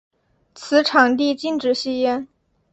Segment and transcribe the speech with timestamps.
[0.55, 2.27] 此场地禁止吸烟。